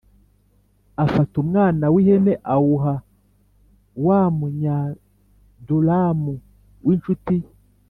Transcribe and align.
afata 1.03 1.33
umwana 1.43 1.85
w’ihene 1.93 2.33
awuha 2.53 2.93
wa 4.05 4.21
Munyadulamu 4.37 6.33
w’incuti 6.85 7.35
ye 7.43 7.49